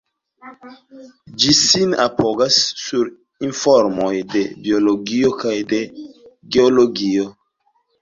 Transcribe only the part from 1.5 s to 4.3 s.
sin apogas sur informoj